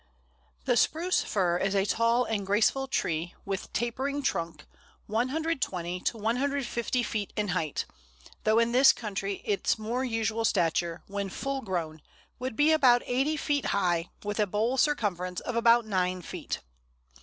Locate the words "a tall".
1.75-2.25